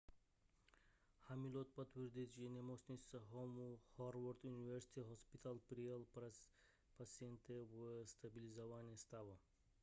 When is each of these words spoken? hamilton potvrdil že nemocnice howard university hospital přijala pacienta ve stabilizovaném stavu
hamilton 1.29 1.65
potvrdil 1.77 2.25
že 2.37 2.49
nemocnice 2.49 3.21
howard 3.99 4.43
university 4.45 5.01
hospital 5.11 5.59
přijala 5.59 6.31
pacienta 6.97 7.53
ve 7.69 8.05
stabilizovaném 8.05 8.97
stavu 8.97 9.37